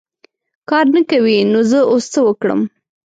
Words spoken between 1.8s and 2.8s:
اوس څه وکړم.